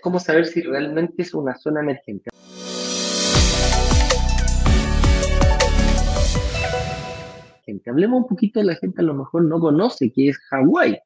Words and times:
¿Cómo 0.00 0.20
saber 0.20 0.46
si 0.46 0.62
realmente 0.62 1.22
es 1.22 1.34
una 1.34 1.56
zona 1.56 1.80
emergente? 1.80 2.30
Hablemos 7.88 8.22
un 8.22 8.28
poquito 8.28 8.60
de 8.60 8.66
la 8.66 8.76
gente 8.76 9.00
a 9.00 9.04
lo 9.04 9.14
mejor 9.14 9.44
no 9.44 9.58
conoce, 9.58 10.12
que 10.12 10.28
es 10.28 10.38
Hawái. 10.50 10.98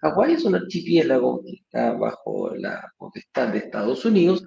Hawái 0.00 0.34
es 0.34 0.44
un 0.44 0.54
archipiélago 0.54 1.42
que 1.42 1.52
está 1.52 1.92
bajo 1.92 2.54
la 2.54 2.92
potestad 2.96 3.48
de 3.48 3.58
Estados 3.58 4.04
Unidos, 4.04 4.44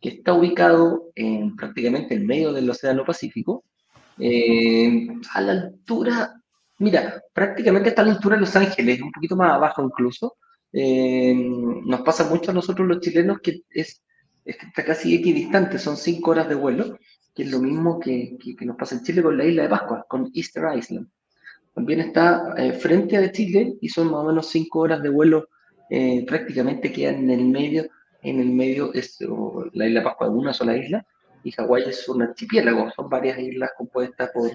que 0.00 0.10
está 0.10 0.34
ubicado 0.34 1.10
en, 1.14 1.56
prácticamente 1.56 2.14
en 2.14 2.26
medio 2.26 2.52
del 2.52 2.68
Océano 2.70 3.04
Pacífico, 3.04 3.64
eh, 4.18 5.08
a 5.34 5.40
la 5.40 5.52
altura, 5.52 6.34
mira, 6.78 7.22
prácticamente 7.32 7.88
está 7.88 8.02
a 8.02 8.06
la 8.06 8.12
altura 8.12 8.36
de 8.36 8.42
Los 8.42 8.54
Ángeles, 8.54 9.00
un 9.00 9.10
poquito 9.10 9.36
más 9.36 9.52
abajo 9.52 9.82
incluso. 9.82 10.36
Eh, 10.72 11.34
nos 11.34 12.00
pasa 12.02 12.28
mucho 12.28 12.50
a 12.50 12.54
nosotros 12.54 12.88
los 12.88 13.00
chilenos 13.00 13.40
que 13.42 13.62
es, 13.70 14.02
está 14.44 14.84
casi 14.84 15.14
equidistante, 15.14 15.78
son 15.78 15.96
cinco 15.96 16.30
horas 16.30 16.48
de 16.48 16.54
vuelo, 16.54 16.98
que 17.34 17.44
es 17.44 17.50
lo 17.50 17.60
mismo 17.60 17.98
que, 18.00 18.36
que, 18.58 18.64
nos 18.64 18.76
pasa 18.76 18.96
en 18.96 19.02
Chile 19.02 19.22
con 19.22 19.36
la 19.36 19.44
isla 19.44 19.64
de 19.64 19.68
Pascua, 19.68 20.04
con 20.08 20.30
Easter 20.34 20.64
Island. 20.76 21.08
También 21.74 22.00
está 22.00 22.54
eh, 22.58 22.72
frente 22.72 23.16
a 23.16 23.32
Chile 23.32 23.74
y 23.80 23.88
son 23.88 24.10
más 24.10 24.20
o 24.20 24.24
menos 24.24 24.48
cinco 24.48 24.80
horas 24.80 25.02
de 25.02 25.08
vuelo, 25.08 25.48
prácticamente 26.26 26.90
quedan 26.90 27.28
en 27.28 27.30
el 27.30 27.44
medio, 27.44 27.86
en 28.22 28.40
el 28.40 28.48
medio 28.48 28.94
es 28.94 29.18
la 29.74 29.86
isla 29.86 30.00
de 30.00 30.04
Pascua 30.04 30.30
una 30.30 30.54
sola 30.54 30.74
isla, 30.74 31.04
y 31.44 31.50
Hawái 31.52 31.84
es 31.86 32.08
un 32.08 32.22
archipiélago, 32.22 32.90
son 32.90 33.08
varias 33.08 33.38
islas 33.38 33.70
compuestas 33.76 34.30
por 34.32 34.50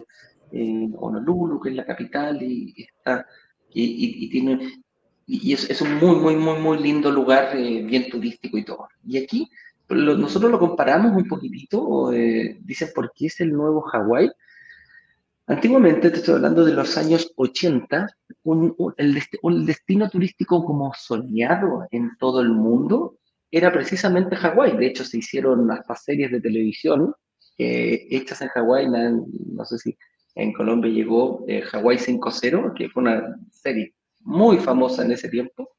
eh, 0.52 0.90
Honolulu, 0.96 1.60
que 1.60 1.70
es 1.70 1.76
la 1.76 1.86
capital, 1.86 2.42
y, 2.42 2.74
está, 2.78 3.26
y, 3.74 4.30
tiene, 4.30 4.84
y 5.28 5.54
es, 5.54 5.82
un 5.82 5.96
muy, 5.96 6.16
muy, 6.16 6.36
muy, 6.38 6.58
muy 6.58 6.80
lindo 6.80 7.12
lugar, 7.12 7.56
eh, 7.56 7.84
bien 7.84 8.10
turístico 8.10 8.58
y 8.58 8.64
todo. 8.64 8.88
Y 9.06 9.18
aquí 9.18 9.50
nosotros 9.90 10.50
lo 10.50 10.58
comparamos 10.58 11.16
un 11.16 11.28
poquitito, 11.28 12.12
eh, 12.14 12.58
dicen 12.62 12.90
por 12.96 13.12
qué 13.14 13.28
es 13.28 13.40
el 13.42 13.52
nuevo 13.52 13.82
Hawái. 13.82 14.32
Antiguamente, 15.48 16.10
te 16.10 16.18
estoy 16.18 16.36
hablando 16.36 16.64
de 16.66 16.74
los 16.74 16.98
años 16.98 17.32
80, 17.36 18.08
un, 18.44 18.76
el, 18.98 19.22
un 19.44 19.66
destino 19.66 20.10
turístico 20.10 20.64
como 20.64 20.94
soñado 20.94 21.88
en 21.92 22.12
todo 22.18 22.42
el 22.42 22.50
mundo 22.50 23.18
era 23.52 23.72
precisamente 23.72 24.36
Hawái. 24.36 24.78
De 24.78 24.88
hecho, 24.88 25.04
se 25.04 25.18
hicieron 25.18 25.70
hasta 25.72 25.96
series 25.96 26.32
de 26.32 26.42
televisión 26.42 27.14
eh, 27.58 28.08
hechas 28.10 28.42
en 28.42 28.50
Hawái. 28.50 28.88
No 28.90 29.66
sé 29.66 29.78
si 29.78 29.98
en 30.36 30.54
Colombia 30.54 30.92
llegó 30.92 31.44
eh, 31.48 31.62
Hawái 31.62 31.98
5.0, 31.98 32.74
que 32.74 32.90
fue 32.90 33.04
una 33.04 33.38
serie 33.52 33.94
muy 34.28 34.58
famosa 34.58 35.04
en 35.06 35.12
ese 35.12 35.30
tiempo. 35.30 35.70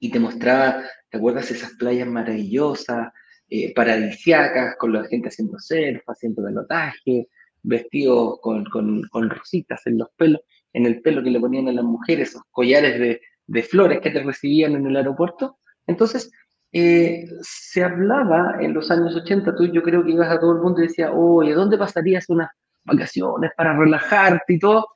Y 0.00 0.10
te 0.10 0.18
mostraba, 0.18 0.82
¿te 1.08 1.16
acuerdas? 1.16 1.50
Esas 1.50 1.72
playas 1.74 2.08
maravillosas, 2.08 3.12
eh, 3.48 3.72
paradisiacas, 3.72 4.76
con 4.76 4.92
la 4.92 5.04
gente 5.04 5.28
haciendo 5.28 5.58
surf, 5.58 6.02
haciendo 6.08 6.42
pelotaje, 6.42 7.28
vestidos 7.62 8.40
con, 8.40 8.64
con, 8.64 9.30
rositas 9.30 9.86
en 9.86 9.98
los 9.98 10.08
pelos, 10.16 10.40
en 10.72 10.86
el 10.86 11.00
pelo 11.02 11.22
que 11.22 11.30
le 11.30 11.40
ponían 11.40 11.68
a 11.68 11.72
las 11.72 11.84
mujeres, 11.84 12.30
esos 12.30 12.42
collares 12.50 12.98
de, 12.98 13.20
de 13.46 13.62
flores 13.62 14.00
que 14.00 14.10
te 14.10 14.22
recibían 14.22 14.74
en 14.74 14.86
el 14.86 14.96
aeropuerto. 14.96 15.58
Entonces, 15.86 16.32
eh, 16.72 17.26
se 17.42 17.84
hablaba 17.84 18.56
en 18.60 18.74
los 18.74 18.90
años 18.90 19.14
80, 19.14 19.54
tú 19.54 19.66
yo 19.66 19.82
creo 19.82 20.04
que 20.04 20.12
ibas 20.12 20.30
a 20.30 20.40
todo 20.40 20.52
el 20.52 20.62
mundo 20.62 20.80
y 20.80 20.88
decías, 20.88 21.10
oye, 21.14 21.52
¿dónde 21.52 21.78
pasarías 21.78 22.28
unas 22.28 22.48
vacaciones 22.84 23.52
para 23.56 23.76
relajarte 23.76 24.54
y 24.54 24.58
todo? 24.58 24.86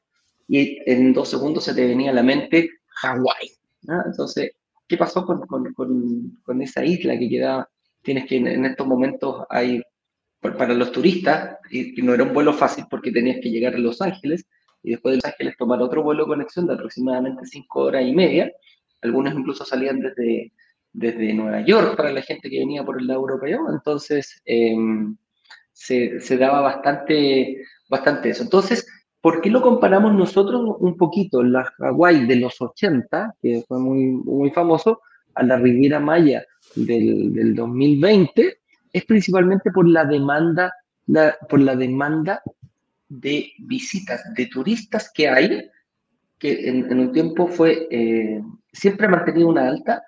Y 0.48 0.78
en 0.87 1.12
dos 1.12 1.28
segundos 1.28 1.64
se 1.64 1.75
te 1.75 1.87
venía 1.87 2.11
a 2.11 2.14
la 2.14 2.23
mente 2.23 2.70
Hawái. 2.87 3.50
Entonces, 4.06 4.53
¿qué 4.87 4.97
pasó 4.97 5.25
con, 5.25 5.41
con, 5.47 5.73
con, 6.42 6.62
esa 6.62 6.84
isla 6.84 7.19
que 7.19 7.28
quedaba? 7.28 7.69
Tienes 8.03 8.27
que 8.27 8.37
en, 8.37 8.65
estos 8.65 8.87
momentos 8.87 9.45
hay, 9.48 9.83
para 10.41 10.75
los 10.75 10.92
turistas, 10.92 11.59
y, 11.70 12.00
no 12.03 12.15
era 12.15 12.25
un 12.25 12.33
vuelo 12.33 12.53
fácil 12.53 12.84
porque 12.91 13.11
tenías 13.11 13.39
que 13.42 13.50
llegar 13.50 13.75
a 13.75 13.78
Los 13.78 14.00
Ángeles 14.03 14.47
y 14.83 14.92
después 14.92 15.12
de 15.12 15.16
Los 15.16 15.25
Ángeles 15.25 15.56
tomar 15.56 15.81
otro 15.81 16.03
vuelo 16.03 16.25
de 16.25 16.28
conexión 16.28 16.66
de 16.66 16.75
aproximadamente 16.75 17.47
cinco 17.47 17.82
horas 17.82 18.05
y 18.05 18.12
media. 18.12 18.53
Algunos 19.03 19.34
incluso 19.34 19.65
salían 19.65 20.00
desde, 20.00 20.53
desde 20.93 21.34
Nueva 21.34 21.61
York 21.62 21.97
para 21.97 22.12
la 22.12 22.22
gente 22.22 22.49
que 22.49 22.59
venía 22.59 22.84
por 22.84 23.00
el 23.00 23.06
lado 23.06 23.21
europeo, 23.21 23.66
entonces 23.71 24.41
em, 24.44 25.16
se, 25.72 26.21
se, 26.21 26.37
daba 26.38 26.61
bastante, 26.61 27.62
bastante 27.88 28.31
eso. 28.31 28.43
Entonces, 28.43 28.87
¿por 29.25 29.41
qué 29.41 29.49
lo 29.49 29.62
comparamos 29.62 30.12
nosotros 30.12 30.77
un 30.81 30.99
poquito? 30.99 31.43
La 31.43 31.65
Hawái 31.65 32.27
de 32.27 32.37
los 32.37 32.61
80, 32.61 33.37
que 33.41 33.65
fue 33.67 33.79
muy, 33.79 34.05
muy 34.11 34.51
famoso, 34.51 35.01
a 35.35 35.43
la 35.43 35.57
Riviera 35.57 35.99
Maya 35.99 36.45
del, 36.77 37.33
del 37.33 37.55
2020, 37.55 38.59
es 38.93 39.05
principalmente 39.07 39.71
por 39.71 39.89
la 39.89 40.05
demanda, 40.05 40.75
por 41.49 41.59
la 41.61 41.75
demanda 41.75 42.43
de 43.09 43.51
visitas, 43.61 44.23
de 44.35 44.45
turistas 44.45 45.11
que 45.15 45.27
hay, 45.27 45.71
que 46.39 46.69
en, 46.69 46.99
un 46.99 47.11
tiempo 47.11 47.49
fue, 47.49 47.89
eh, 47.91 48.43
siempre 48.75 49.06
ha 49.06 49.11
mantenido 49.11 49.49
una 49.49 49.67
alta, 49.67 50.03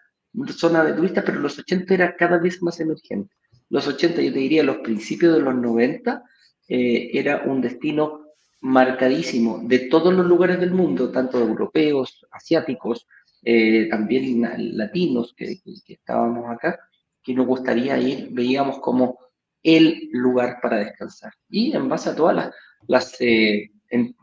zona 0.49 0.85
de 0.85 0.93
turistas, 0.93 1.25
pero 1.25 1.41
los 1.41 1.59
80 1.59 1.95
era 1.95 2.17
cada 2.17 2.37
vez 2.37 2.63
más 2.63 2.79
emergente. 2.81 3.35
Los 3.71 3.89
80, 3.89 4.21
yo 4.21 4.31
te 4.35 4.41
diría, 4.41 4.63
los 4.63 4.77
principios 4.77 5.33
de 5.33 5.41
los 5.41 5.55
90, 5.55 6.23
eh, 6.69 7.11
era 7.15 7.45
un 7.47 7.63
destino 7.63 8.26
marcadísimo 8.61 9.61
de 9.65 9.81
todos 9.91 10.13
los 10.15 10.27
lugares 10.27 10.59
del 10.61 10.73
mundo, 10.73 11.11
tanto 11.11 11.39
europeos, 11.39 12.27
asiáticos, 12.31 13.07
eh, 13.43 13.89
también 13.89 14.77
latinos 14.77 15.35
que, 15.37 15.61
estábamos 15.87 16.51
acá, 16.51 16.79
que 17.23 17.35
nos 17.35 17.47
gustaría 17.47 17.99
ir, 17.99 18.29
veíamos 18.33 18.81
como 18.81 19.19
el 19.63 20.09
lugar 20.13 20.59
para 20.63 20.79
descansar. 20.79 21.33
Y 21.49 21.75
en 21.77 21.89
base 21.89 22.11
a 22.11 22.17
todas 22.17 22.53
las, 22.87 23.21
eh, 23.21 23.71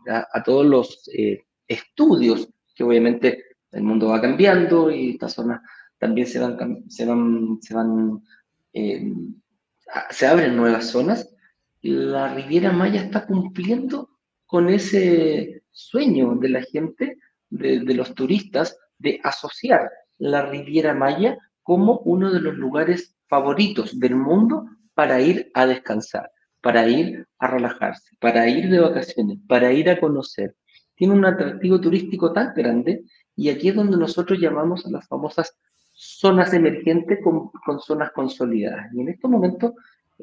a, 0.08 0.44
todos 0.44 0.66
los 0.66 1.10
estudios, 1.68 2.50
que 2.76 2.84
obviamente 2.84 3.44
el 3.72 3.84
mundo 3.84 4.10
va 4.10 4.22
cambiando 4.22 4.92
y 4.92 5.12
estas 5.12 5.34
zonas 5.34 5.62
también 5.98 6.28
se 6.28 6.40
van, 6.40 6.84
se 6.90 7.06
van, 7.06 7.60
se 7.62 7.74
van, 7.74 8.22
eh, 8.74 9.14
se 10.10 10.28
abren 10.28 10.56
nuevas 10.56 10.88
zonas. 10.88 11.30
La 11.82 12.34
Riviera 12.34 12.72
Maya 12.72 13.02
está 13.02 13.26
cumpliendo 13.26 14.10
con 14.54 14.70
ese 14.70 15.64
sueño 15.72 16.36
de 16.36 16.50
la 16.50 16.62
gente, 16.62 17.18
de, 17.50 17.82
los 17.96 18.14
turistas, 18.14 18.78
de 19.00 19.20
asociar 19.24 19.90
la 20.20 20.46
Riviera 20.46 20.94
Maya 20.94 21.40
como 21.64 22.02
uno 22.06 22.32
de 22.32 22.40
los 22.40 22.54
lugares 22.54 23.18
favoritos 23.28 24.00
del 24.00 24.16
mundo 24.16 24.68
para 24.94 25.20
ir 25.22 25.50
a 25.56 25.66
descansar, 25.66 26.30
para 26.62 26.88
ir 26.88 27.26
a 27.40 27.48
relajarse, 27.48 28.16
para 28.20 28.48
ir 28.48 28.70
de 28.70 28.80
vacaciones, 28.80 29.40
para 29.48 29.74
ir 29.74 29.90
a 29.90 30.00
conocer. 30.00 30.56
Tiene 30.94 31.16
un 31.16 31.26
atractivo 31.26 31.82
turístico 31.82 32.32
tan 32.32 32.54
grande 32.54 33.06
y 33.36 33.50
aquí 33.50 33.70
es 33.70 33.76
donde 33.76 33.98
nosotros 33.98 34.38
llamamos 34.40 34.86
a 34.86 34.92
las 34.92 35.08
famosas 35.08 35.58
zonas 35.94 36.54
emergentes 36.54 37.18
con, 37.24 37.50
zonas 37.80 38.12
consolidadas. 38.12 38.86
Y 38.94 39.02
en 39.02 39.10
estos 39.10 39.32
momentos 39.32 39.72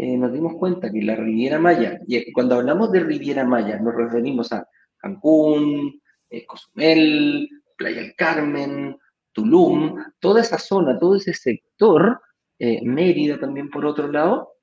eh, 0.03 0.17
nos 0.17 0.33
dimos 0.33 0.55
cuenta 0.55 0.91
que 0.91 1.03
la 1.03 1.15
Riviera 1.15 1.59
Maya, 1.59 2.01
y 2.07 2.33
cuando 2.33 2.55
hablamos 2.55 2.91
de 2.91 3.01
Riviera 3.01 3.45
Maya, 3.45 3.79
nos 3.79 3.95
referimos 3.95 4.51
a 4.51 4.67
Cancún, 4.97 6.01
eh, 6.31 6.47
Cozumel, 6.47 7.47
Playa 7.77 8.01
del 8.01 8.15
Carmen, 8.17 8.97
Tulum, 9.31 10.03
toda 10.19 10.41
esa 10.41 10.57
zona, 10.57 10.99
todo 10.99 11.17
ese 11.17 11.35
sector, 11.35 12.19
eh, 12.59 12.81
Mérida 12.83 13.39
también 13.39 13.69
por 13.69 13.85
otro 13.85 14.11
lado, 14.11 14.55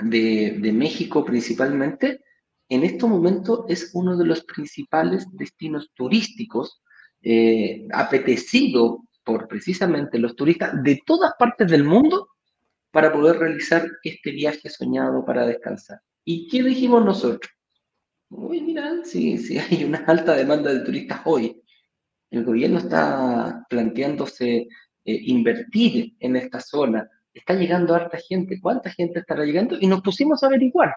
de, 0.00 0.58
de 0.60 0.72
México 0.72 1.24
principalmente, 1.24 2.20
en 2.68 2.84
estos 2.84 3.08
momentos 3.08 3.64
es 3.68 3.92
uno 3.94 4.18
de 4.18 4.26
los 4.26 4.44
principales 4.44 5.26
destinos 5.32 5.90
turísticos 5.94 6.82
apetecido 7.92 9.04
por 9.24 9.48
precisamente 9.48 10.18
los 10.18 10.36
turistas 10.36 10.82
de 10.82 11.00
todas 11.04 11.32
partes 11.38 11.70
del 11.70 11.84
mundo 11.84 12.28
para 12.90 13.12
poder 13.12 13.38
realizar 13.38 13.86
este 14.02 14.30
viaje 14.30 14.68
soñado 14.68 15.24
para 15.24 15.46
descansar. 15.46 16.00
¿Y 16.24 16.48
qué 16.48 16.62
dijimos 16.62 17.04
nosotros? 17.04 17.50
Uy, 18.30 18.60
mira, 18.60 19.04
si, 19.04 19.58
hay 19.70 19.84
una 19.84 20.04
alta 20.06 20.34
demanda 20.34 20.72
de 20.72 20.80
turistas 20.80 21.20
hoy, 21.24 21.62
el 22.30 22.44
gobierno 22.44 22.78
está 22.78 23.64
planteándose 23.68 24.56
eh, 24.56 24.66
invertir 25.04 26.14
en 26.20 26.36
esta 26.36 26.60
zona, 26.60 27.08
está 27.32 27.54
llegando 27.54 27.94
harta 27.94 28.18
gente, 28.18 28.60
¿cuánta 28.60 28.90
gente 28.90 29.20
estará 29.20 29.44
llegando? 29.44 29.76
Y 29.80 29.86
nos 29.86 30.02
pusimos 30.02 30.42
a 30.42 30.46
averiguar 30.46 30.94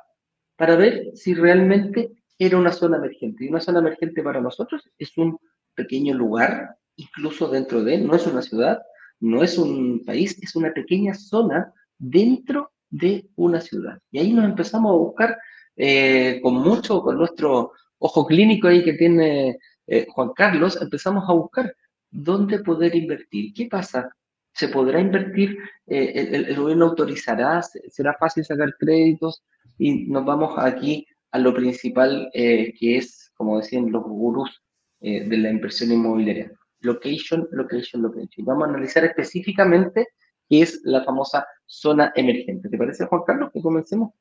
para 0.57 0.75
ver 0.75 1.11
si 1.15 1.33
realmente 1.33 2.11
era 2.37 2.57
una 2.57 2.71
zona 2.71 2.97
emergente. 2.97 3.45
Y 3.45 3.49
una 3.49 3.61
zona 3.61 3.79
emergente 3.79 4.21
para 4.23 4.41
nosotros 4.41 4.81
es 4.97 5.17
un 5.17 5.37
pequeño 5.75 6.15
lugar 6.15 6.75
incluso 6.95 7.47
dentro 7.47 7.83
de 7.83 7.97
no 7.97 8.15
es 8.15 8.27
una 8.27 8.41
ciudad, 8.41 8.81
no 9.19 9.43
es 9.43 9.57
un 9.57 10.03
país, 10.05 10.37
es 10.41 10.55
una 10.55 10.73
pequeña 10.73 11.13
zona 11.13 11.73
dentro 12.01 12.71
de 12.89 13.29
una 13.35 13.61
ciudad. 13.61 13.99
Y 14.11 14.19
ahí 14.19 14.33
nos 14.33 14.45
empezamos 14.45 14.91
a 14.91 14.97
buscar 14.97 15.37
eh, 15.75 16.39
con 16.41 16.55
mucho, 16.55 17.01
con 17.01 17.17
nuestro 17.17 17.71
ojo 17.99 18.25
clínico 18.25 18.67
ahí 18.67 18.83
que 18.83 18.93
tiene 18.93 19.57
eh, 19.87 20.07
Juan 20.09 20.31
Carlos, 20.35 20.81
empezamos 20.81 21.29
a 21.29 21.33
buscar 21.33 21.73
dónde 22.09 22.59
poder 22.59 22.95
invertir. 22.95 23.53
¿Qué 23.53 23.67
pasa? 23.67 24.09
se 24.53 24.67
podrá 24.67 24.99
invertir, 24.99 25.57
eh, 25.87 26.27
el, 26.49 26.57
gobierno 26.57 26.87
autorizará, 26.87 27.61
será 27.61 28.13
fácil 28.19 28.43
sacar 28.43 28.75
créditos 28.77 29.45
y 29.77 30.07
nos 30.07 30.25
vamos 30.25 30.55
aquí 30.57 31.07
a 31.31 31.39
lo 31.39 31.53
principal 31.53 32.29
que 32.33 32.97
es, 32.97 33.31
como 33.33 33.59
decían 33.59 33.89
los 33.93 34.03
gurús 34.03 34.61
de 34.99 35.37
la 35.37 35.49
inversión 35.49 35.93
inmobiliaria. 35.93 36.51
Location, 36.81 37.47
location, 37.53 38.01
location. 38.01 38.45
Vamos 38.45 38.67
a 38.67 38.71
analizar 38.71 39.05
específicamente 39.05 40.09
qué 40.51 40.63
es 40.63 40.81
la 40.83 41.01
famosa 41.05 41.47
zona 41.65 42.11
emergente. 42.13 42.67
¿Te 42.67 42.77
parece, 42.77 43.05
Juan 43.05 43.21
Carlos, 43.25 43.51
que 43.53 43.61
comencemos 43.61 44.11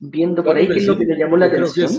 viendo 0.00 0.44
por 0.44 0.54
ahí 0.54 0.68
qué 0.68 0.80
es 0.80 0.86
lo 0.86 0.98
que 0.98 1.06
le 1.06 1.16
llamó 1.16 1.38
la 1.38 1.46
atención? 1.46 1.90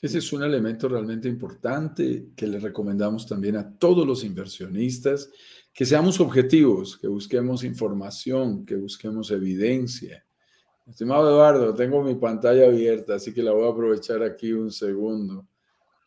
Ese 0.00 0.18
es 0.18 0.32
un 0.32 0.44
elemento 0.44 0.88
realmente 0.88 1.28
importante 1.28 2.28
que 2.36 2.46
le 2.46 2.60
recomendamos 2.60 3.26
también 3.26 3.56
a 3.56 3.76
todos 3.76 4.06
los 4.06 4.22
inversionistas, 4.22 5.30
que 5.72 5.84
seamos 5.84 6.20
objetivos, 6.20 6.96
que 6.96 7.08
busquemos 7.08 7.64
información, 7.64 8.64
que 8.64 8.76
busquemos 8.76 9.32
evidencia. 9.32 10.24
Estimado 10.86 11.28
Eduardo, 11.28 11.74
tengo 11.74 12.04
mi 12.04 12.14
pantalla 12.14 12.66
abierta, 12.66 13.16
así 13.16 13.34
que 13.34 13.42
la 13.42 13.50
voy 13.50 13.66
a 13.66 13.72
aprovechar 13.72 14.22
aquí 14.22 14.52
un 14.52 14.70
segundo. 14.70 15.48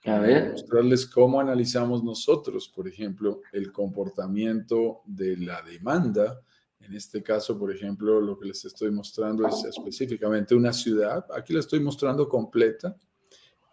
A 0.06 0.20
ver. 0.20 0.52
Mostrarles 0.52 1.06
cómo 1.08 1.42
analizamos 1.42 2.06
nosotros, 2.06 2.70
por 2.70 2.88
ejemplo, 2.88 3.42
el 3.52 3.74
comportamiento 3.74 5.02
de 5.06 5.36
la 5.36 5.62
demanda. 5.62 6.40
En 6.86 6.96
este 6.96 7.24
caso, 7.24 7.58
por 7.58 7.74
ejemplo, 7.74 8.22
lo 8.22 8.38
que 8.38 8.48
les 8.48 8.64
estoy 8.66 8.92
mostrando 8.92 9.48
es 9.48 9.64
específicamente 9.66 10.56
una 10.56 10.72
ciudad. 10.72 11.26
Aquí 11.36 11.54
la 11.54 11.60
estoy 11.60 11.80
mostrando 11.80 12.30
completa 12.30 12.96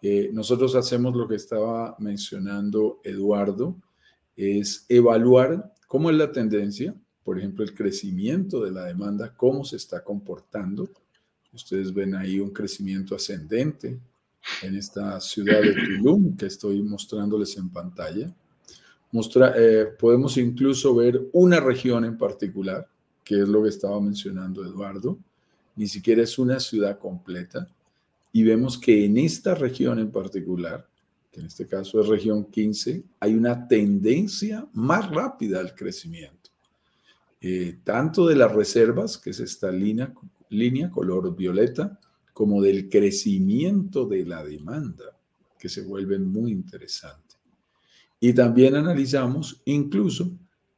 eh, 0.05 0.31
nosotros 0.33 0.75
hacemos 0.75 1.15
lo 1.15 1.29
que 1.29 1.35
estaba 1.35 1.95
mencionando 1.97 2.99
Eduardo, 3.05 3.77
es 4.35 4.85
evaluar 4.89 5.73
cómo 5.87 6.09
es 6.09 6.17
la 6.17 6.29
tendencia, 6.29 6.93
por 7.23 7.39
ejemplo, 7.39 7.63
el 7.63 7.73
crecimiento 7.73 8.61
de 8.61 8.71
la 8.71 8.83
demanda, 8.83 9.33
cómo 9.33 9.63
se 9.63 9.77
está 9.77 10.03
comportando. 10.03 10.89
Ustedes 11.53 11.93
ven 11.93 12.15
ahí 12.15 12.41
un 12.41 12.49
crecimiento 12.49 13.15
ascendente 13.15 13.97
en 14.61 14.75
esta 14.75 15.21
ciudad 15.21 15.61
de 15.61 15.73
Tulum 15.73 16.35
que 16.35 16.47
estoy 16.47 16.83
mostrándoles 16.83 17.55
en 17.55 17.69
pantalla. 17.69 18.35
Eh, 19.55 19.87
podemos 19.97 20.35
incluso 20.35 20.95
ver 20.95 21.29
una 21.31 21.61
región 21.61 22.03
en 22.03 22.17
particular, 22.17 22.89
que 23.23 23.41
es 23.41 23.47
lo 23.47 23.63
que 23.63 23.69
estaba 23.69 23.99
mencionando 23.99 24.65
Eduardo. 24.65 25.17
Ni 25.75 25.87
siquiera 25.87 26.23
es 26.23 26.37
una 26.37 26.59
ciudad 26.59 26.99
completa 26.99 27.67
y 28.31 28.43
vemos 28.43 28.77
que 28.77 29.05
en 29.05 29.17
esta 29.17 29.53
región 29.53 29.99
en 29.99 30.11
particular, 30.11 30.87
que 31.31 31.39
en 31.39 31.45
este 31.45 31.67
caso 31.67 32.01
es 32.01 32.07
región 32.07 32.45
15, 32.45 33.03
hay 33.19 33.35
una 33.35 33.67
tendencia 33.67 34.67
más 34.73 35.09
rápida 35.09 35.59
al 35.59 35.75
crecimiento, 35.75 36.49
eh, 37.39 37.77
tanto 37.83 38.25
de 38.27 38.35
las 38.35 38.51
reservas, 38.51 39.17
que 39.17 39.29
es 39.29 39.39
esta 39.39 39.71
línea, 39.71 40.13
línea 40.49 40.89
color 40.89 41.35
violeta, 41.35 41.99
como 42.33 42.61
del 42.61 42.89
crecimiento 42.89 44.05
de 44.07 44.25
la 44.25 44.43
demanda, 44.43 45.15
que 45.59 45.69
se 45.69 45.81
vuelve 45.81 46.17
muy 46.17 46.51
interesante. 46.51 47.35
Y 48.19 48.33
también 48.33 48.75
analizamos 48.75 49.61
incluso 49.65 50.31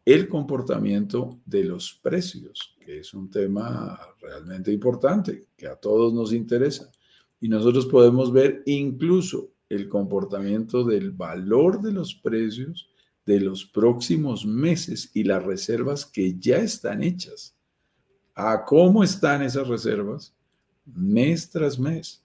el 0.05 0.29
comportamiento 0.29 1.39
de 1.45 1.63
los 1.63 1.99
precios, 2.01 2.77
que 2.79 2.99
es 2.99 3.13
un 3.13 3.29
tema 3.29 3.99
realmente 4.21 4.71
importante, 4.71 5.47
que 5.57 5.67
a 5.67 5.75
todos 5.75 6.13
nos 6.13 6.31
interesa. 6.31 6.91
Y 7.41 7.49
nosotros 7.49 7.87
podemos 7.87 8.31
ver 8.31 8.61
incluso 8.67 9.51
el 9.67 9.89
comportamiento 9.89 10.83
del 10.83 11.11
valor 11.11 11.81
de 11.81 11.91
los 11.91 12.13
precios 12.13 12.87
de 13.25 13.39
los 13.39 13.65
próximos 13.65 14.45
meses 14.45 15.09
y 15.13 15.23
las 15.23 15.43
reservas 15.43 16.05
que 16.05 16.37
ya 16.37 16.57
están 16.57 17.01
hechas. 17.01 17.55
¿A 18.35 18.63
cómo 18.63 19.03
están 19.03 19.41
esas 19.41 19.67
reservas? 19.67 20.33
Mes 20.85 21.49
tras 21.49 21.79
mes. 21.79 22.24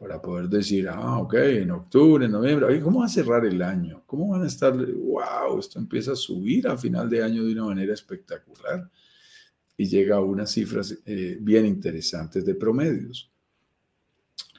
Para 0.00 0.22
poder 0.22 0.48
decir, 0.48 0.88
ah, 0.88 1.18
ok, 1.18 1.34
en 1.34 1.70
octubre, 1.72 2.24
en 2.24 2.32
noviembre, 2.32 2.80
¿cómo 2.80 3.00
va 3.00 3.04
a 3.04 3.08
cerrar 3.10 3.44
el 3.44 3.60
año? 3.60 4.02
¿Cómo 4.06 4.30
van 4.30 4.44
a 4.44 4.46
estar? 4.46 4.74
¡Wow! 4.74 5.58
Esto 5.58 5.78
empieza 5.78 6.12
a 6.12 6.16
subir 6.16 6.66
a 6.68 6.78
final 6.78 7.10
de 7.10 7.22
año 7.22 7.44
de 7.44 7.52
una 7.52 7.66
manera 7.66 7.92
espectacular 7.92 8.90
y 9.76 9.86
llega 9.86 10.16
a 10.16 10.20
unas 10.20 10.52
cifras 10.52 10.96
eh, 11.04 11.36
bien 11.38 11.66
interesantes 11.66 12.46
de 12.46 12.54
promedios. 12.54 13.30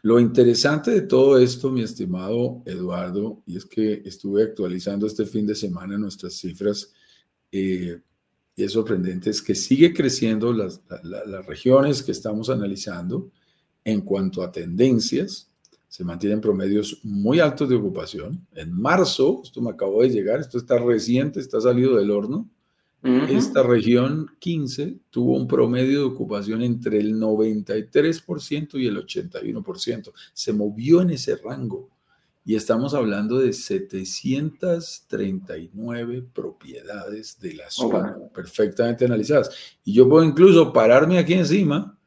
Lo 0.03 0.19
interesante 0.19 0.91
de 0.91 1.01
todo 1.01 1.39
esto, 1.39 1.71
mi 1.71 1.81
estimado 1.81 2.61
Eduardo, 2.67 3.41
y 3.47 3.57
es 3.57 3.65
que 3.65 4.03
estuve 4.05 4.43
actualizando 4.43 5.07
este 5.07 5.25
fin 5.25 5.47
de 5.47 5.55
semana 5.55 5.97
nuestras 5.97 6.35
cifras, 6.35 6.93
eh, 7.51 7.99
y 8.55 8.63
es 8.63 8.71
sorprendente, 8.73 9.31
es 9.31 9.41
que 9.41 9.55
sigue 9.55 9.91
creciendo 9.91 10.53
las, 10.53 10.83
las 11.03 11.45
regiones 11.47 12.03
que 12.03 12.11
estamos 12.11 12.51
analizando 12.51 13.31
en 13.83 14.01
cuanto 14.01 14.43
a 14.43 14.51
tendencias, 14.51 15.49
se 15.87 16.03
mantienen 16.03 16.39
promedios 16.39 16.99
muy 17.03 17.39
altos 17.39 17.69
de 17.69 17.75
ocupación. 17.75 18.45
En 18.53 18.73
marzo, 18.73 19.41
esto 19.43 19.61
me 19.61 19.71
acabó 19.71 20.03
de 20.03 20.09
llegar, 20.09 20.39
esto 20.39 20.57
está 20.57 20.77
reciente, 20.77 21.39
está 21.39 21.59
salido 21.59 21.97
del 21.97 22.11
horno, 22.11 22.47
esta 23.03 23.63
región 23.63 24.29
15 24.37 24.99
tuvo 25.09 25.35
un 25.35 25.47
promedio 25.47 26.01
de 26.01 26.05
ocupación 26.05 26.61
entre 26.61 26.99
el 26.99 27.19
93% 27.19 28.79
y 28.79 28.85
el 28.85 29.03
81%. 29.03 30.13
Se 30.33 30.53
movió 30.53 31.01
en 31.01 31.09
ese 31.09 31.35
rango. 31.35 31.89
Y 32.45 32.53
estamos 32.55 32.93
hablando 32.93 33.39
de 33.39 33.53
739 33.53 36.27
propiedades 36.33 37.39
de 37.39 37.55
la 37.55 37.71
zona 37.71 38.15
perfectamente 38.33 39.05
analizadas. 39.05 39.49
Y 39.83 39.93
yo 39.93 40.07
puedo 40.07 40.23
incluso 40.23 40.71
pararme 40.71 41.17
aquí 41.17 41.33
encima 41.33 41.97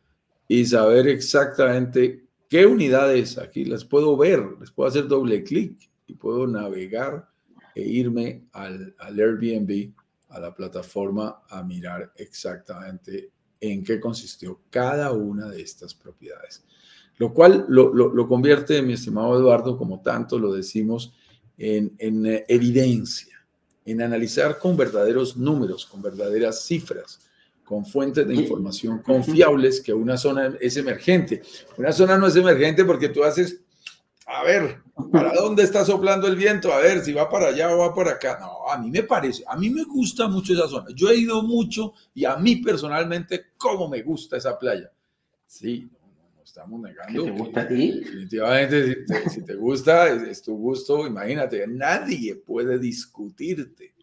y 0.48 0.64
saber 0.66 1.08
exactamente 1.08 2.24
qué 2.48 2.66
unidades 2.66 3.38
aquí 3.38 3.64
las 3.64 3.84
puedo 3.84 4.16
ver. 4.16 4.42
Les 4.60 4.70
puedo 4.70 4.88
hacer 4.88 5.08
doble 5.08 5.42
clic 5.42 5.90
y 6.06 6.14
puedo 6.14 6.46
navegar 6.46 7.28
e 7.74 7.82
irme 7.82 8.44
al, 8.52 8.94
al 8.98 9.18
Airbnb 9.18 9.92
a 10.28 10.40
la 10.40 10.54
plataforma 10.54 11.42
a 11.48 11.62
mirar 11.62 12.12
exactamente 12.16 13.30
en 13.60 13.82
qué 13.82 14.00
consistió 14.00 14.60
cada 14.70 15.12
una 15.12 15.48
de 15.48 15.62
estas 15.62 15.94
propiedades. 15.94 16.64
Lo 17.16 17.32
cual 17.32 17.64
lo, 17.68 18.28
convierte, 18.28 18.82
mi 18.82 18.94
estimado 18.94 19.36
Eduardo, 19.38 19.78
como 19.78 20.00
tanto 20.00 20.38
lo 20.38 20.52
decimos, 20.52 21.14
en, 21.56 21.94
en 21.98 22.44
evidencia, 22.48 23.46
en 23.84 24.02
analizar 24.02 24.58
con 24.58 24.76
verdaderos 24.76 25.36
números, 25.36 25.86
con 25.86 26.02
verdaderas 26.02 26.64
cifras, 26.64 27.20
con 27.64 27.84
fuentes 27.84 28.26
de 28.26 28.34
información 28.34 28.98
confiables 28.98 29.80
que 29.80 29.92
una 29.92 30.16
zona 30.16 30.54
es 30.60 30.76
emergente. 30.76 31.42
Una 31.78 31.92
zona 31.92 32.18
no 32.18 32.26
es 32.26 32.36
emergente 32.36 32.84
porque 32.84 33.08
tú 33.08 33.24
haces 33.24 33.64
a 34.26 34.42
ver, 34.42 34.78
¿para 35.12 35.34
dónde 35.34 35.62
está 35.62 35.84
soplando 35.84 36.26
el 36.26 36.36
viento? 36.36 36.72
A 36.72 36.78
ver 36.78 37.04
si 37.04 37.12
va 37.12 37.28
para 37.28 37.48
allá 37.48 37.74
o 37.74 37.78
va 37.78 37.94
para 37.94 38.12
acá. 38.12 38.38
No, 38.40 38.70
a 38.70 38.78
mí 38.78 38.90
me 38.90 39.02
parece, 39.02 39.44
a 39.46 39.56
mí 39.56 39.68
me 39.68 39.84
gusta 39.84 40.28
mucho 40.28 40.54
esa 40.54 40.66
zona. 40.66 40.86
Yo 40.94 41.10
he 41.10 41.16
ido 41.16 41.42
mucho 41.42 41.92
y 42.14 42.24
a 42.24 42.36
mí 42.36 42.56
personalmente, 42.56 43.48
¿cómo 43.56 43.88
me 43.88 44.02
gusta 44.02 44.38
esa 44.38 44.58
playa? 44.58 44.90
Sí, 45.46 45.90
no, 46.34 46.42
estamos 46.42 46.80
negando. 46.80 47.24
¿Te 47.24 47.30
gusta 47.32 47.60
a 47.60 47.68
ti? 47.68 48.00
Definitivamente, 48.00 49.04
si 49.30 49.44
te, 49.44 49.54
gusta, 49.54 50.08
es, 50.08 50.40
tu 50.40 50.56
gusto. 50.56 51.06
Imagínate, 51.06 51.66
nadie 51.66 52.36
puede 52.36 52.78
discutirte 52.78 53.94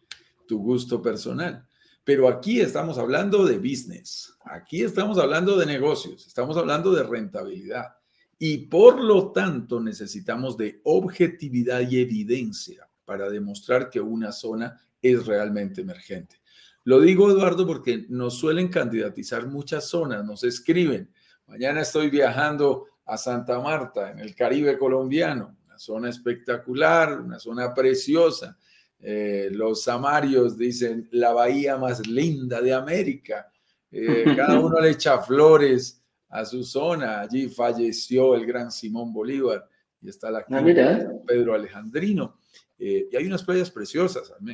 tu 0.47 0.59
gusto 0.59 1.01
personal. 1.01 1.65
Pero 2.03 2.27
aquí 2.27 2.59
estamos 2.59 2.97
hablando 2.97 3.45
de 3.45 3.57
business, 3.57 4.33
aquí 4.43 4.83
estamos 4.83 5.17
hablando 5.19 5.57
de 5.57 5.65
negocios, 5.65 6.25
estamos 6.25 6.57
hablando 6.57 6.91
de 6.91 7.03
rentabilidad 7.03 7.95
y 8.39 8.57
por 8.57 8.99
lo 9.03 9.31
tanto 9.31 9.79
necesitamos 9.79 10.57
de 10.57 10.81
objetividad 10.83 11.81
y 11.81 12.01
evidencia 12.01 12.89
para 13.05 13.29
demostrar 13.29 13.89
que 13.89 14.01
una 14.01 14.31
zona 14.31 14.81
es 14.99 15.27
realmente 15.27 15.81
emergente. 15.81 16.41
Lo 16.83 16.99
digo, 16.99 17.29
Eduardo, 17.29 17.67
porque 17.67 18.05
nos 18.09 18.39
suelen 18.39 18.69
candidatizar 18.69 19.45
muchas 19.45 19.85
zonas, 19.85 20.25
nos 20.25 20.43
escriben. 20.43 21.11
Mañana 21.45 21.81
estoy 21.81 22.09
viajando 22.09 22.87
a 23.05 23.17
Santa 23.17 23.59
Marta, 23.59 24.11
en 24.11 24.19
el 24.19 24.33
Caribe 24.33 24.77
colombiano, 24.77 25.57
una 25.65 25.77
zona 25.77 26.09
espectacular, 26.09 27.21
una 27.21 27.37
zona 27.37 27.73
preciosa. 27.73 28.57
Eh, 29.01 29.49
los 29.51 29.83
samarios 29.83 30.57
dicen 30.57 31.07
la 31.11 31.33
bahía 31.33 31.77
más 31.77 32.05
linda 32.07 32.61
de 32.61 32.73
América. 32.73 33.51
Eh, 33.91 34.23
cada 34.37 34.59
uno 34.59 34.79
le 34.79 34.91
echa 34.91 35.19
flores 35.19 36.01
a 36.29 36.45
su 36.45 36.63
zona. 36.63 37.21
Allí 37.21 37.49
falleció 37.49 38.35
el 38.35 38.45
gran 38.45 38.71
Simón 38.71 39.11
Bolívar 39.11 39.67
y 40.01 40.09
está 40.09 40.31
la 40.31 40.45
ah, 40.49 40.63
Pedro 41.25 41.53
Alejandrino. 41.53 42.37
Eh, 42.77 43.09
y 43.11 43.15
hay 43.15 43.27
unas 43.27 43.43
playas 43.43 43.69
preciosas, 43.69 44.31
a 44.31 44.39
mí 44.39 44.45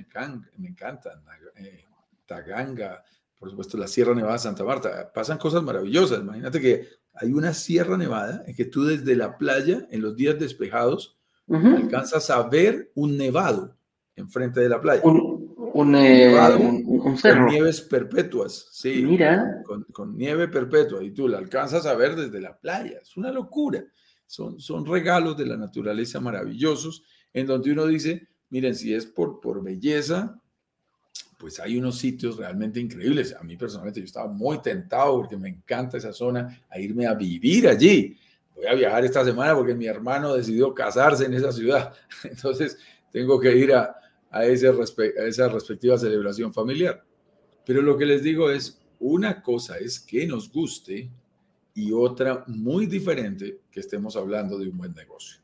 me, 0.57 0.67
encantan, 0.67 1.23
eh, 1.55 1.85
Taganga, 2.25 3.01
por 3.39 3.49
supuesto 3.49 3.77
la 3.77 3.87
Sierra 3.87 4.13
Nevada 4.13 4.33
de 4.33 4.39
Santa 4.39 4.65
Marta. 4.65 5.13
Pasan 5.13 5.37
cosas 5.37 5.63
maravillosas. 5.63 6.19
Imagínate 6.19 6.59
que 6.59 6.87
hay 7.13 7.31
una 7.31 7.53
Sierra 7.53 7.95
Nevada 7.95 8.43
en 8.45 8.53
que 8.53 8.65
tú 8.65 8.83
desde 8.83 9.15
la 9.15 9.37
playa, 9.37 9.87
en 9.89 10.01
los 10.01 10.15
días 10.17 10.37
despejados, 10.37 11.17
alcanzas 11.47 12.29
a 12.29 12.43
ver 12.43 12.91
un 12.93 13.15
nevado 13.15 13.77
enfrente 14.17 14.59
de 14.59 14.69
la 14.69 14.81
playa. 14.81 15.01
Un, 15.03 15.55
un, 15.73 15.95
un, 15.95 17.17
cerro. 17.17 17.45
Con 17.45 17.53
nieves 17.53 17.81
perpetuas, 17.81 18.67
sí. 18.71 19.03
Mira. 19.03 19.63
Con, 19.93 20.17
nieve 20.17 20.47
perpetua 20.47 21.03
y 21.03 21.11
tú 21.11 21.27
la 21.27 21.37
alcanzas 21.37 21.85
a 21.85 21.95
ver 21.95 22.15
desde 22.15 22.41
la 22.41 22.57
playa. 22.57 22.99
Es 23.01 23.15
una 23.15 23.31
locura. 23.31 23.85
Son, 24.25 24.59
son 24.59 24.85
regalos 24.85 25.37
de 25.37 25.45
la 25.45 25.55
naturaleza 25.55 26.19
maravillosos 26.19 27.05
en 27.31 27.45
donde 27.45 27.71
uno 27.71 27.85
dice, 27.85 28.27
miren, 28.49 28.75
si 28.75 28.93
es 28.93 29.05
por, 29.05 29.39
por 29.39 29.63
belleza, 29.63 30.41
pues 31.37 31.59
hay 31.59 31.77
unos 31.77 31.99
sitios 31.99 32.37
realmente 32.37 32.79
increíbles. 32.79 33.35
A 33.39 33.43
mí 33.43 33.55
personalmente 33.55 33.99
yo 33.99 34.05
estaba 34.05 34.27
muy 34.27 34.59
tentado 34.61 35.15
porque 35.17 35.37
me 35.37 35.49
encanta 35.49 35.97
esa 35.97 36.11
zona 36.11 36.59
a 36.69 36.79
irme 36.79 37.05
a 37.05 37.13
vivir 37.13 37.67
allí. 37.67 38.17
Voy 38.55 38.65
a 38.65 38.73
viajar 38.73 39.05
esta 39.05 39.23
semana 39.23 39.53
porque 39.55 39.75
mi 39.75 39.85
hermano 39.85 40.33
decidió 40.33 40.73
casarse 40.73 41.25
en 41.25 41.35
esa 41.35 41.51
ciudad. 41.51 41.93
Entonces 42.23 42.79
tengo 43.11 43.39
que 43.39 43.55
ir 43.55 43.73
a, 43.73 43.95
a, 44.37 44.45
ese 44.45 44.67
a 44.67 45.25
esa 45.25 45.49
respectiva 45.49 45.97
celebración 45.97 46.53
familiar. 46.53 47.03
Pero 47.65 47.81
lo 47.81 47.97
que 47.97 48.05
les 48.05 48.23
digo 48.23 48.49
es, 48.49 48.79
una 48.99 49.41
cosa 49.41 49.77
es 49.77 49.99
que 49.99 50.25
nos 50.25 50.51
guste 50.51 51.09
y 51.73 51.91
otra 51.91 52.43
muy 52.47 52.87
diferente 52.87 53.59
que 53.69 53.81
estemos 53.81 54.15
hablando 54.15 54.57
de 54.57 54.67
un 54.67 54.77
buen 54.77 54.93
negocio. 54.93 55.39